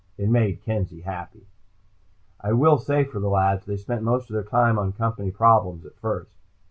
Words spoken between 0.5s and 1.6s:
Kenzie happy.